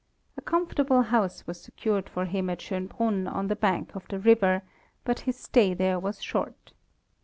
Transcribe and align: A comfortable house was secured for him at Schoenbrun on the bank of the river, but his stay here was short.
A 0.35 0.41
comfortable 0.41 1.03
house 1.03 1.45
was 1.45 1.61
secured 1.61 2.09
for 2.09 2.25
him 2.25 2.49
at 2.49 2.57
Schoenbrun 2.59 3.27
on 3.31 3.49
the 3.49 3.55
bank 3.55 3.95
of 3.95 4.07
the 4.07 4.17
river, 4.17 4.63
but 5.03 5.19
his 5.29 5.37
stay 5.37 5.75
here 5.75 5.99
was 5.99 6.23
short. 6.23 6.73